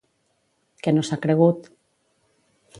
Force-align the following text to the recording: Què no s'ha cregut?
Què 0.87 0.95
no 0.95 1.05
s'ha 1.09 1.21
cregut? 1.27 1.71